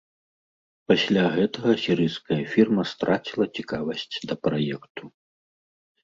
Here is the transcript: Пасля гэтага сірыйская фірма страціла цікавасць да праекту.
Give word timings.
Пасля 0.91 1.25
гэтага 1.33 1.73
сірыйская 1.83 2.37
фірма 2.53 2.85
страціла 2.91 3.45
цікавасць 3.59 4.15
да 4.31 4.35
праекту. 4.47 5.03